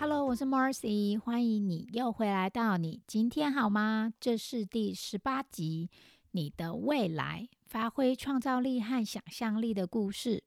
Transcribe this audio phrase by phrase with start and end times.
[0.00, 4.14] Hello，我是 Marcy，欢迎你又回来到你今天好吗？
[4.18, 5.90] 这是第十八集，
[6.30, 10.42] 你的未来发挥创造力和想象力的故事。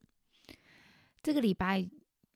[1.22, 1.88] 这个礼拜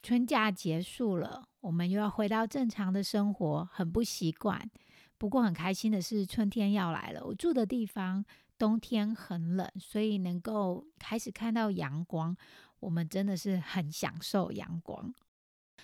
[0.03, 4.69] 春假结束了，我们又要回到正常的生活，很不习惯。
[5.17, 7.25] 不过很开心的是，春天要来了。
[7.25, 8.23] 我住的地方
[8.59, 12.37] 冬天很冷，所以能够开始看到阳光，
[12.79, 15.11] 我们真的是很享受阳光。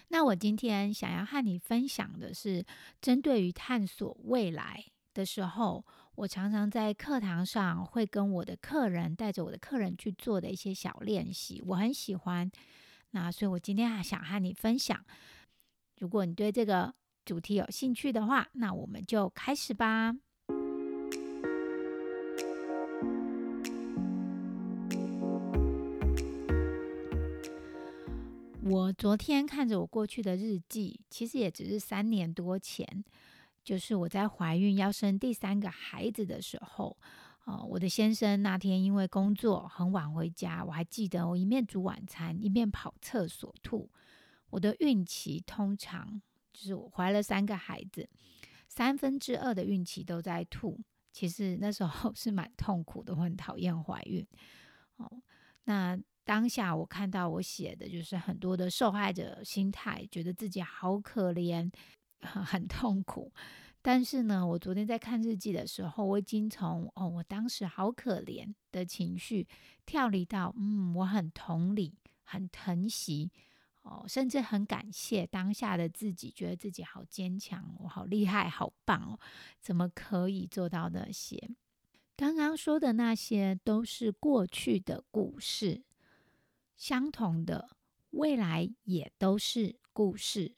[0.10, 2.66] 那我今天想要和你分享的是，
[3.02, 4.84] 针对于探索未来
[5.14, 5.86] 的时候，
[6.16, 12.50] 我常常在课堂上会跟我的客人带着我的客人去做的一些小练习，我很喜欢。
[13.12, 15.00] 那所以，我今天还想和你分享。
[16.00, 20.16] 如果你对这个主题有兴趣的话，那我们就开始吧。
[28.74, 33.06] 我昨天看着我过去的日记，其实也只是三年多前，
[33.64, 36.98] 就是我在怀孕要生第三个孩子的时候。
[37.46, 43.92] 哦，我的先生那天因为工作很晚回家，我还记得我一面煮晚餐一面跑厕所吐。
[44.50, 46.20] 我的孕期通常
[46.52, 48.10] 就是我怀了三个孩子，
[48.70, 50.80] 三分之二的孕期都在吐。
[51.12, 54.26] 其实那时候 是蛮痛苦的，我很讨厌怀孕。
[54.96, 55.22] 哦，
[55.66, 61.72] 那当下我看到我写的就是很多的受害者心态，觉得自己好可怜，
[62.22, 63.32] 很痛苦。
[63.82, 69.46] 但是呢，我昨天在看日记的时候，我已经从哦，我当时好可怜的情绪
[69.86, 71.94] 跳离到嗯，我很同理，
[72.24, 73.30] 很疼惜
[73.82, 79.20] 哦，甚至很感谢当下的自己，觉得自己好坚强，我好厉害，好棒哦，
[79.60, 81.50] 怎么可以做到那些？
[82.16, 85.84] 刚刚说的那些都是过去的故事，
[86.76, 87.70] 相同的
[88.12, 90.56] 未来也都是故事，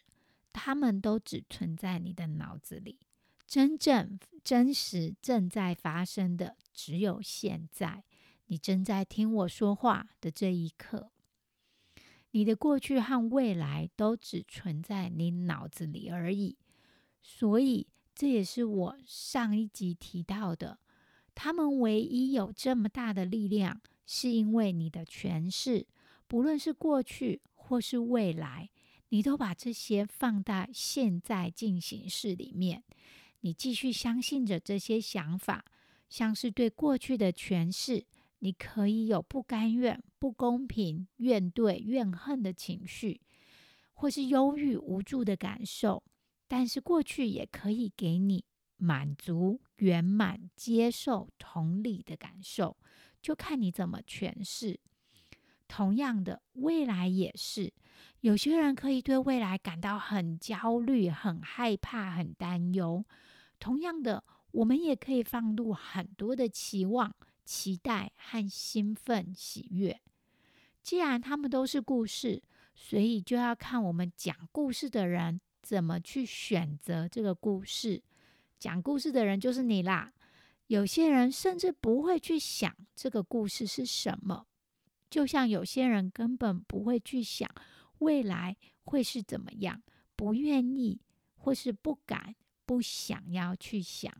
[0.53, 2.99] 他们都只存在你的脑子里。
[3.45, 8.03] 真正真实正在发生的，只有现在。
[8.47, 11.11] 你正在听我说话的这一刻，
[12.31, 16.57] 你的过去和未来都只存在你脑子里而已。
[17.23, 20.77] 所以，这也是我上一集提到的。
[21.33, 25.87] 他们唯一有这么大的力量，是因为你的诠释，
[26.27, 28.69] 不论是过去或是未来，
[29.09, 32.83] 你都把这些放在现在进行式里面。
[33.41, 35.65] 你继续相信着这些想法，
[36.09, 38.05] 像是对过去的诠释。
[38.39, 43.21] 你可以有不甘愿、不公平、怨怼、怨恨的情绪，
[43.93, 46.03] 或是忧郁、无助的感受。
[46.47, 48.43] 但是过去也可以给你
[48.77, 52.77] 满足、圆满、接受、同理的感受，
[53.21, 54.79] 就看你怎么诠释。
[55.67, 57.73] 同样的，未来也是。
[58.21, 63.05] 有些人可以对未来感到很焦虑、很害怕、很担忧。
[63.59, 69.99] 同样的，我们也可以放入很多的期望、期待和兴奋、喜悦。
[70.81, 72.41] 既然他们都是故事，
[72.73, 78.01] 所以就要看我们讲故事的人怎么去选择这个故事。
[78.59, 80.11] 讲故事的人就是你啦。
[80.67, 84.47] 有些人甚至不会去想这个故事是什么，
[85.09, 87.49] 就像有些人根本不会去想
[87.99, 89.81] 未来会是怎么样，
[90.15, 91.01] 不愿意
[91.35, 92.35] 或是不敢。
[92.67, 94.11] 不想要去想，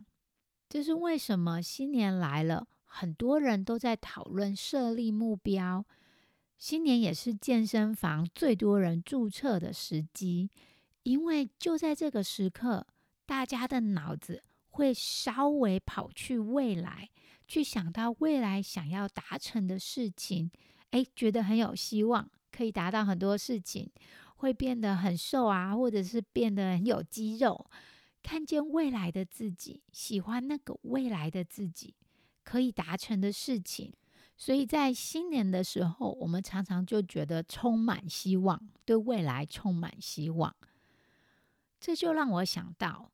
[0.68, 1.60] 这是为什么？
[1.60, 5.84] 新年来了，很多人都在讨论设立目标。
[6.56, 10.48] 新年也是健身房最多人注册的时机，
[11.02, 12.86] 因为就在这个时刻，
[13.26, 17.10] 大家的脑子会稍微跑去未来，
[17.48, 20.52] 去想到未来想要达成的事情。
[20.90, 23.90] 诶，觉得很有希望，可以达到很多事情，
[24.36, 27.68] 会变得很瘦啊，或者是变得很有肌肉。
[28.22, 31.94] 看见未来的自己，喜欢那个未来的自己
[32.42, 33.92] 可以达成的事情，
[34.36, 40.54] 所以在新年的时候，我们常常就觉得充满希望，对未来充满希望。
[41.78, 43.12] 这就让我想到，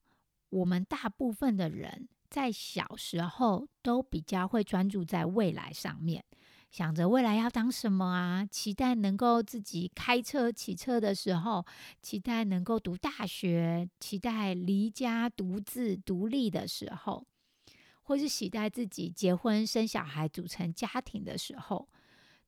[0.48, 6.24] 我们大部分的人在小时候都比较会专注在未来上面，
[6.72, 8.46] 想着未来要当什么啊？
[8.46, 11.66] 期待能够自己开车、骑车的时候，
[12.00, 17.26] 期待能够读大学，期待离家独自独立的时候，
[18.02, 21.86] 或是期待自己结婚生小孩、组成家庭的时候。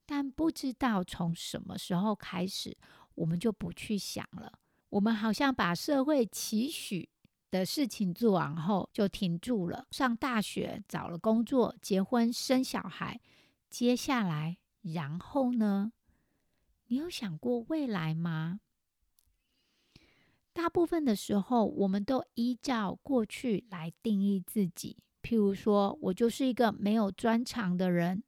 [0.06, 2.74] 但不知道从什么时候开始，
[3.16, 4.50] 我们就不去想了。
[4.88, 7.06] 我们好像把社会期许
[7.50, 9.86] 的事情做完后，就停住了。
[9.90, 13.20] 上大学、找了工作、结婚、生小孩。
[13.74, 15.90] 接下来，然后呢？
[16.86, 18.60] 你有想过未来吗？
[20.52, 24.98] 大部分的时候，我们都依照过去来定义自己。
[25.24, 28.22] 譬如说，我就是一个没有专长的人，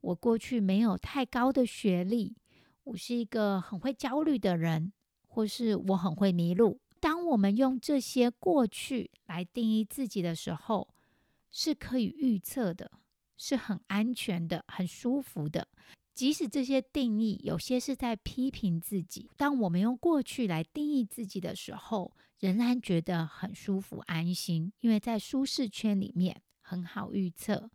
[0.00, 2.34] 我过去没有太高的学历，
[2.84, 4.94] 我是一个很会焦虑的人，
[5.26, 6.80] 或是我很会迷路。
[7.00, 10.88] 当我们用这些过去来定义自己的时候，
[11.50, 12.90] 是可以预测的。
[13.36, 15.68] 是很安全的，很舒服的。
[16.14, 27.70] 即使这些定义有些是在批评自己，当我们用过去来定义自己的时候，仍然觉得很舒服、安心，因为在舒适圈里面很好预测。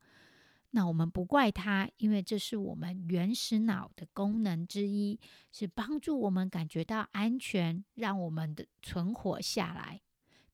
[0.72, 5.19] 那我们不怪他，因为这是我们原始脑的功能之一，
[5.52, 10.02] 是帮助我们感觉到安全，让我们的存活下来。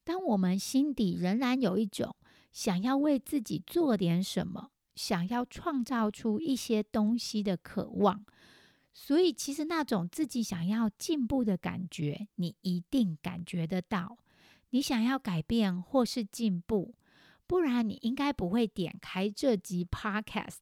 [0.04, 2.16] 当我们心底仍然有一种
[2.52, 4.72] 想要为自己做点什么。
[4.98, 8.26] 想要创造出一些东西的渴望，
[8.92, 14.18] 所以其实那种自己想要进步的感觉，你一定感觉得到。
[14.72, 16.96] 你想要改变或是进步，
[17.46, 20.58] 不然你应该不会点开这集 Podcast，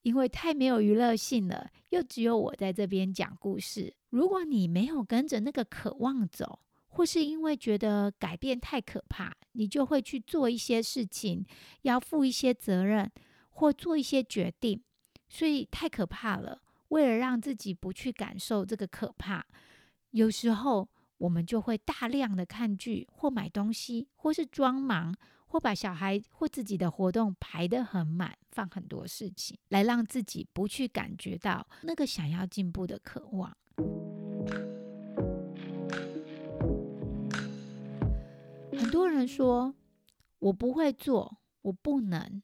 [0.00, 3.94] 因为太没有娱乐性了，又只有我在这边讲故事。
[4.08, 11.44] 如果你没有跟着那个渴望走，或是因为觉得改变太可怕，你就会去做一些事情，
[11.82, 13.10] 要负一些责任。
[13.52, 14.82] 或做一些决定，
[15.28, 16.62] 所以太可怕了。
[16.88, 19.46] 为了让自己不去感受这个可怕，
[20.10, 25.14] 有时候我们就会大量的看剧，或买东西，或是装忙，
[25.46, 33.56] 或把小孩或自己的活动排得很满，放很多事情，来让自己不去感觉到那个想要进步的渴望。
[38.72, 39.74] 很多人说
[40.40, 42.42] 我不会做，我不能。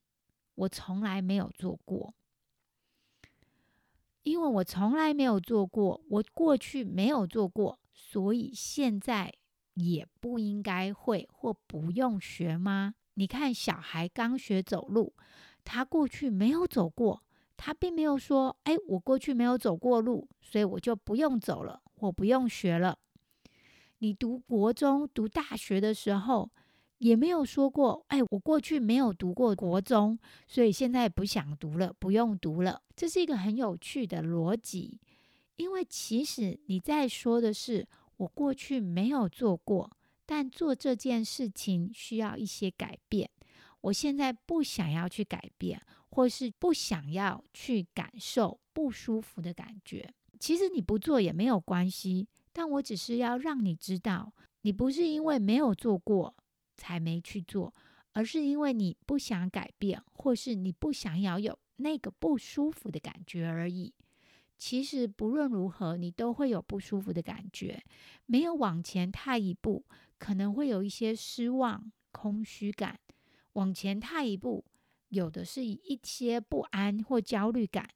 [0.58, 2.12] 我从来没有做过，
[4.24, 9.32] 因为我从来没有做过，我过去没有做过，所以现在
[9.74, 12.96] 也不应该会或不用学吗？
[13.14, 15.14] 你看，小孩刚学走路，
[15.62, 17.22] 他过去没有走过，
[17.56, 22.98] 他并没有说：“哎，我过去没有走过路，所以我就不用走了，我不用学了。”
[23.98, 26.50] 你读国中、读大学的时候。
[26.98, 32.82] 也没有说过，哎，我过去没有读过国中，所以现在不想读了，不用读了。
[32.96, 35.00] 这是一个很有趣的逻辑，
[35.56, 37.86] 因为其实你在说的是，
[38.16, 39.90] 我过去没有做过，
[40.26, 43.30] 但做这件事情需要一些改变。
[43.82, 45.80] 我现在不想要去改变，
[46.10, 50.12] 或是不想要去感受不舒服的感觉。
[50.40, 56.34] 其实你不做也没有关系，但我只是要让你知道，你不是因为没有做过。
[56.78, 57.74] 才没去做，
[58.12, 63.92] 而是因为你不想改变，或是你不想要有那个不舒服的感觉而已。
[64.56, 67.82] 其实不论如何，你都会有不舒服的感觉。
[68.26, 69.84] 没有往前踏一步，
[70.18, 72.96] 可能会有一些失望、空虚感；
[73.52, 74.64] 往前踏一步，
[75.10, 77.88] 有的是一些不安或焦虑感，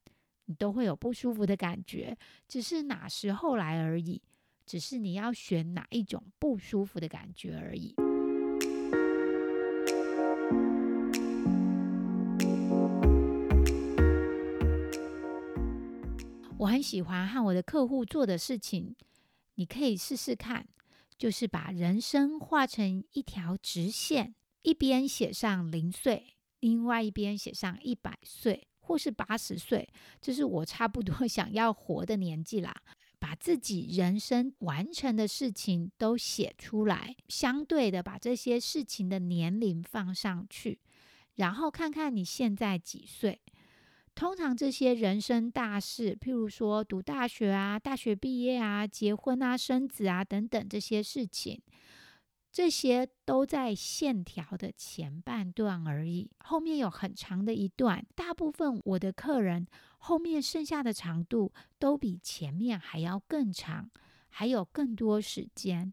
[0.44, 2.16] 你都会有不舒服的感觉。
[2.46, 4.22] 只是哪时候来而已，
[4.64, 7.92] 只是你要选哪一种不舒服的感觉而已。
[16.62, 18.94] 我很喜欢和我的客户做的事情，
[19.56, 20.68] 你可以试试看，
[21.18, 29.88] 就是把人生画成一条直线，一边写上零岁，另外一边写上一百岁或是八十岁，
[30.20, 32.72] 这是我差不多 想要活的年纪啦。
[33.18, 40.80] 把自己人生完成的事情都写出来，相对的把这些事情的年龄放上去，
[41.34, 43.40] 然后看看你现在几岁。
[44.14, 51.60] 通常这些人生大事，譬如说读大学啊、大学毕业啊、结婚啊、生子啊等等这些事情，
[52.52, 58.04] 这些都在线条的前半段而已，后面有很长的一段。
[58.14, 59.66] 大部分我的客人
[59.98, 63.90] 后面剩下的长度都比前面还要更长，
[64.28, 65.92] 还有更多时间，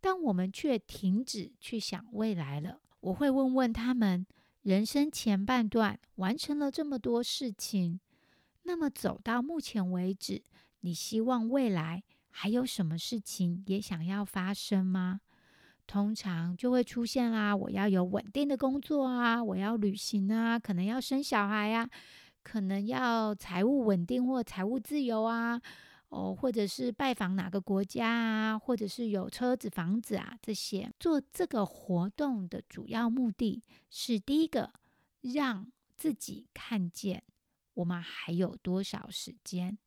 [0.00, 2.80] 但我们却停止去想未来了。
[3.00, 4.24] 我会问问他们。
[4.66, 8.00] 人生前半段完成了这么多事情，
[8.64, 10.42] 那么走到目前为止，
[10.80, 15.20] 你希望未来还有什么事情也想要发生吗？
[15.86, 21.88] 通常就会出现啦，我要有稳定的工作啊，我要旅行啊，可能要生小孩啊，
[22.42, 25.62] 可能要财务稳定或财务自由啊，
[26.08, 34.72] 哦，或者是拜访哪个国家啊，或者是有车子、房子啊，这些做这个活动的主要目的是第一个，
[35.20, 37.24] 让自己看见
[37.74, 39.78] 我们还有多少时间。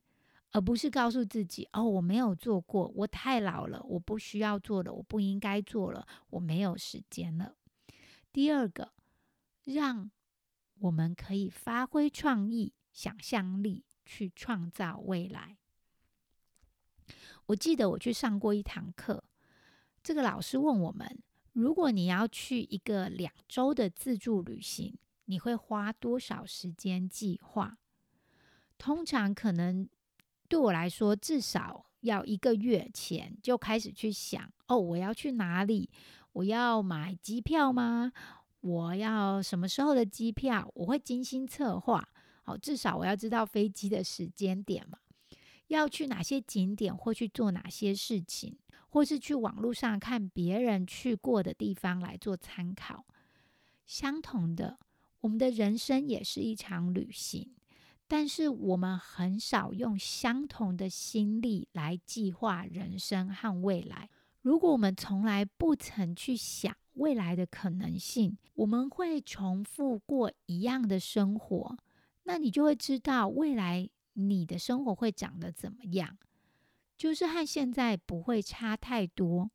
[0.52, 7.56] 而不是告诉自己：“哦，我没有做过，我太老了，我不需要做了，我不应该做了，我没有时间了。”
[8.34, 8.94] 第二个，
[9.64, 10.10] 让
[10.80, 15.58] 我们可以发挥创意、想象力去创造未来。
[17.50, 19.24] 我记得我去上过一堂课，
[20.04, 21.20] 这个老师问我们
[21.54, 27.78] ：“如果你要去一个两周的自助旅行，你会花多少时间计划？”
[28.78, 29.88] 通常可能。
[30.48, 35.88] 对我来说，至少要一个月前就开始去想哦，我要去哪里？
[36.34, 38.12] 我要买机票吗？
[38.62, 40.68] 我要什么时候的机票？
[40.74, 42.10] 我会精心策划。
[42.42, 44.98] 好，至少我要知道飞机的时间点嘛，
[45.70, 48.58] 要去哪些景点，或去做哪些事情，
[48.90, 53.06] 或是去网络上看别人去过的地方来做参考。
[53.86, 54.78] 相同的，
[55.22, 57.56] 我们的人生也是一场旅行。
[58.08, 64.10] 但是我们很少用相同的心力来计划人生和未来。
[64.42, 71.78] 如果我们从来不曾去想未来的可能性，我们会重复过一样的生活。
[72.24, 73.88] 那你就会知道未来
[74.20, 76.18] 你的生活会长得怎么样，
[76.98, 79.50] 就是和现在不会差太多。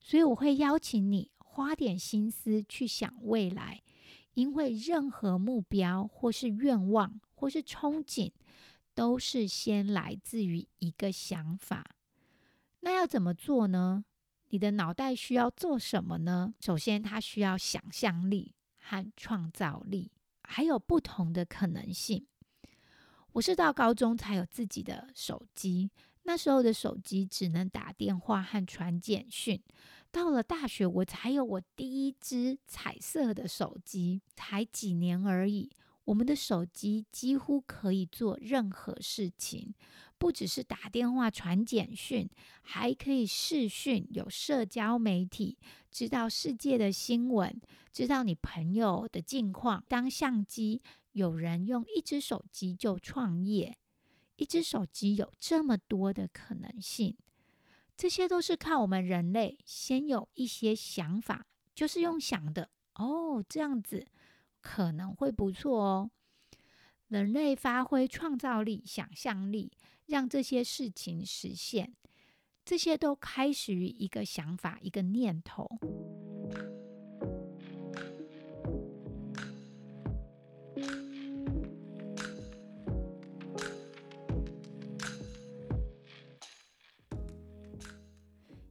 [0.00, 3.82] 所以我会邀请你花点心思去想未来，
[4.34, 7.20] 因为任何目标或是愿望。
[7.38, 8.32] 或是憧憬，
[8.94, 11.84] 都是先来自于一个想法。
[12.80, 14.06] 那要怎么做呢？
[14.48, 16.54] 你的脑袋需要做什么呢？
[16.60, 20.10] 首先，它需要想象力和创造力，
[20.44, 22.26] 还有不同的可能性。
[23.36, 25.90] 我是到高中才有自己的手机，
[26.22, 29.62] 那时候的手机只能打电话和传简讯。
[30.10, 35.70] 到了大学，我才有我第一支彩色的手机，才几年而已。
[36.06, 39.74] 我们的手机几乎可以做任何事情，
[40.18, 42.28] 不只是打电话、传简讯，
[42.62, 45.58] 还可以视讯，有社交媒体，
[45.90, 47.60] 知道世界的新闻，
[47.92, 49.84] 知道你朋友的近况。
[49.88, 50.82] 当相机，
[51.12, 53.76] 有人用一只手机就创业，
[54.36, 57.16] 一只手机有这么多的可能性，
[57.96, 64.06] 这些都是靠我们人类先有一些想法，就是用想的哦，这样子。
[64.62, 66.10] 可能会不错哦。
[67.06, 69.70] 人类发挥创造力、想象力，
[70.06, 71.94] 让这些事情实现。
[72.64, 75.68] 这些都开始于一个想法、一个念头。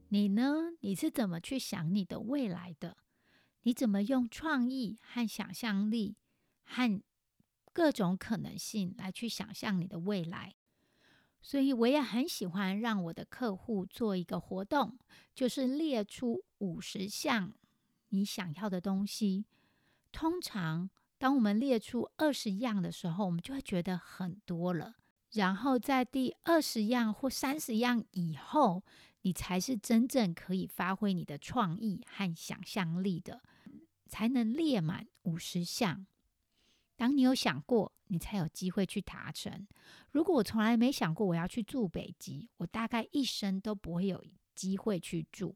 [0.09, 0.71] 你呢？
[0.79, 2.97] 你是怎么去想你的未来的？
[3.63, 6.15] 你怎么用创意和想象力
[6.63, 7.01] 和
[7.73, 10.55] 各种可能性来去想象你的未来？
[11.47, 14.97] 所以我也很喜欢让我的客户做一个活动，
[15.35, 17.53] 就是列出五十项
[18.09, 19.45] 你想要的东西。
[20.11, 24.95] 通常当我们列出二十样的时候，我们就会觉得很多了。
[25.33, 28.83] 然后在第二十样或三十样以后，
[29.21, 33.43] 你才是真正可以发挥你的创意和想象力的。
[34.07, 36.07] 才能列满五十项。
[36.95, 39.67] 当你有想过，你才有机会去达成。
[40.11, 44.23] 如果我从来没想过我要去住北极，我大概一生都不会有
[44.53, 45.55] 机会去住。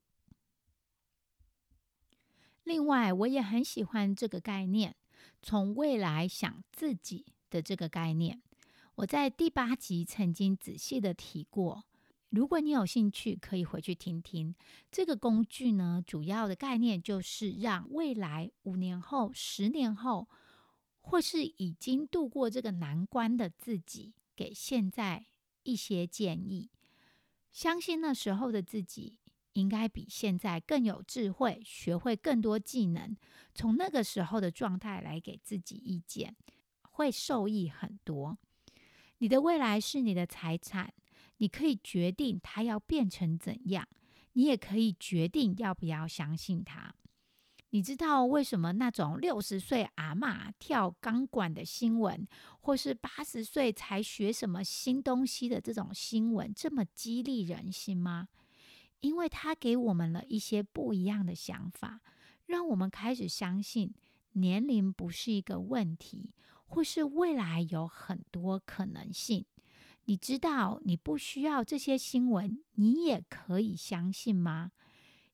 [2.64, 4.96] 另外，我也很喜欢这个概念——
[5.42, 8.42] 从未来想自己的这个概念。
[8.96, 11.86] 我在第八集曾经仔细的提过。
[12.30, 14.54] 如果你有兴趣，可以回去听听
[14.92, 16.04] 这个工具呢。
[16.06, 20.28] 主要的概念就是让未来五年后、十年后，
[21.10, 25.26] 或是已经度过这个难关的自己，给现在
[25.64, 26.70] 一些建议。
[27.52, 29.18] 相信那时候的自己
[29.54, 33.18] 应该比现在更有智慧，学会更多技能。
[33.56, 36.36] 从那个时候的状态来给自己意见，
[36.84, 38.38] 会受益很多。
[39.18, 40.94] 你的未来是你的财产。
[41.42, 43.88] 你可以决定它要变成怎样，
[44.34, 46.94] 你也可以决定要不要相信它。
[47.72, 52.28] 你知道为什么那种六十岁阿嬷跳钢管的新闻，
[52.60, 58.30] 或是八十岁才学什么新东西的这种新闻这么激励人心吗？
[59.02, 62.02] 因为他给我们了一些不一样的想法，
[62.48, 63.94] 让我们开始相信
[64.34, 66.34] 年龄不是一个问题，
[66.66, 69.46] 或是未来有很多可能性。
[70.06, 74.72] 你知道你不需要这些新闻，你也可以相信吗？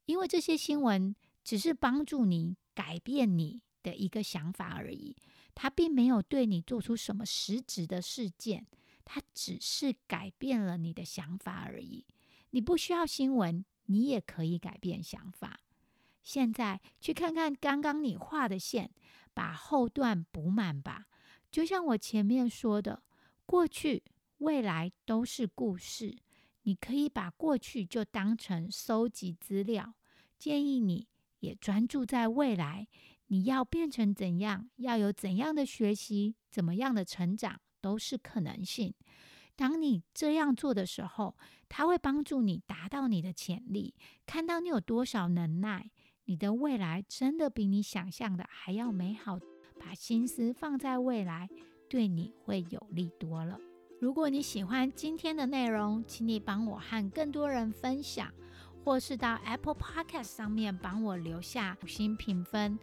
[0.05, 1.15] 因为这些新闻。
[1.45, 5.15] 只是帮助你改变你的一个想法而已，
[5.53, 8.65] 它并没有对你做出什么实质的事件，
[9.05, 12.03] 它只是改变了你的想法而已。
[12.49, 15.59] 你不需要新闻，你也可以改变想法。
[16.23, 18.89] 现在去看看刚刚你画的线，
[19.35, 21.05] 把后段补满吧。
[21.51, 23.03] 就像我前面说的，
[23.45, 24.03] 过去、
[24.39, 26.17] 未来都是故事，
[26.63, 29.93] 你可以把过去就当成收集资料。
[30.39, 31.07] 建议你。
[31.45, 32.87] 也专注在未来，
[33.27, 38.93] 你要变成怎样，要有怎样的学习，怎么样的成长，都是可能性。
[39.55, 41.37] 当你这样做的时候，
[41.69, 43.93] 它会帮助你达到你的潜力，
[44.25, 45.91] 看到你有多少能耐，
[46.25, 49.39] 你的未来真的比你想象的还要美好。
[49.79, 51.47] 把心思放在未来，
[51.87, 53.59] 对你会有利多了。
[54.01, 58.33] 如果你喜欢今天的内容，请你帮我和更多人分享。
[58.85, 62.77] 或是到 Apple Podcast 上面帮我留下五星评分。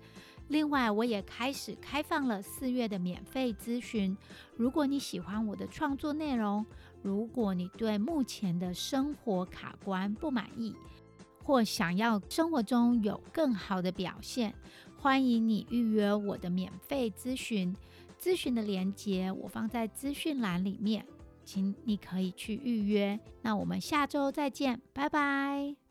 [0.49, 4.15] 另外，我也开始开放了四月的免费咨询。
[4.57, 6.67] 如果你喜欢我的创作内容，
[7.03, 10.75] 如果你对目前的生活卡关不满意，
[11.43, 14.53] 或想要生活中有更好的表现，
[14.99, 17.75] 欢迎你预约我的免费咨询。
[18.21, 21.07] 咨询的链接我放在资讯栏里面，
[21.45, 23.19] 请你可以去预约。
[23.41, 25.82] 那我们下周再见，拜拜。